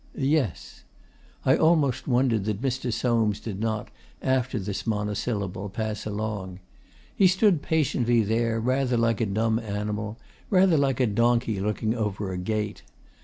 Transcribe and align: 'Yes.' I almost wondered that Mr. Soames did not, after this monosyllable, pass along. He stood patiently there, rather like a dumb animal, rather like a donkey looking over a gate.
'Yes.' 0.17 0.83
I 1.45 1.55
almost 1.55 2.07
wondered 2.07 2.45
that 2.45 2.59
Mr. 2.63 2.91
Soames 2.91 3.39
did 3.39 3.59
not, 3.59 3.91
after 4.23 4.57
this 4.57 4.87
monosyllable, 4.87 5.69
pass 5.69 6.07
along. 6.07 6.59
He 7.15 7.27
stood 7.27 7.61
patiently 7.61 8.23
there, 8.23 8.59
rather 8.59 8.97
like 8.97 9.21
a 9.21 9.27
dumb 9.27 9.59
animal, 9.59 10.17
rather 10.49 10.75
like 10.75 10.99
a 10.99 11.05
donkey 11.05 11.59
looking 11.59 11.93
over 11.93 12.31
a 12.31 12.37
gate. 12.39 12.81